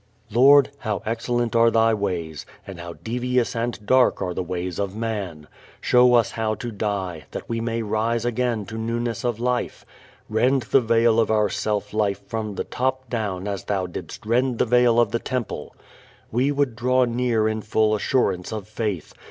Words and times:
_Lord, 0.31 0.69
how 0.79 1.03
excellent 1.05 1.55
are 1.55 1.69
Thy 1.69 1.93
ways, 1.93 2.47
and 2.65 2.79
how 2.79 2.93
devious 2.93 3.55
and 3.55 3.77
dark 3.85 4.19
are 4.19 4.33
the 4.33 4.41
ways 4.41 4.79
of 4.79 4.95
man. 4.95 5.47
Show 5.79 6.15
us 6.15 6.31
how 6.31 6.55
to 6.55 6.71
die, 6.71 7.25
that 7.29 7.47
we 7.47 7.61
may 7.61 7.83
rise 7.83 8.25
again 8.25 8.65
to 8.65 8.79
newness 8.79 9.23
of 9.23 9.39
life. 9.39 9.85
Rend 10.27 10.63
the 10.63 10.81
veil 10.81 11.19
of 11.19 11.29
our 11.29 11.49
self 11.49 11.93
life 11.93 12.25
from 12.27 12.55
the 12.55 12.63
top 12.63 13.11
down 13.11 13.47
as 13.47 13.65
Thou 13.65 13.85
didst 13.85 14.25
rend 14.25 14.57
the 14.57 14.65
veil 14.65 14.99
of 14.99 15.11
the 15.11 15.19
Temple. 15.19 15.75
We 16.31 16.51
would 16.51 16.75
draw 16.75 17.05
near 17.05 17.47
in 17.47 17.61
full 17.61 17.93
assurance 17.93 18.51
of 18.51 18.67
faith. 18.67 19.13